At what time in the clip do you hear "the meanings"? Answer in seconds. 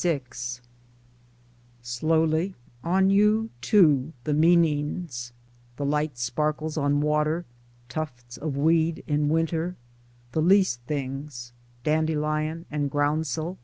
4.24-5.34